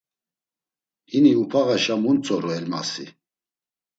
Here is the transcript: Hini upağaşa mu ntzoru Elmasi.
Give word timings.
Hini 1.09 1.31
upağaşa 1.41 1.95
mu 2.03 2.11
ntzoru 2.17 2.49
Elmasi. 2.57 3.05